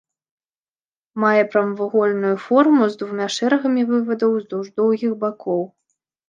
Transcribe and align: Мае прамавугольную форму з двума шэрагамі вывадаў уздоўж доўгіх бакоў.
Мае 1.23 1.43
прамавугольную 1.55 2.31
форму 2.45 2.87
з 2.95 2.99
двума 3.03 3.27
шэрагамі 3.37 3.81
вывадаў 3.91 4.29
уздоўж 4.39 4.67
доўгіх 4.83 5.11
бакоў. 5.23 5.61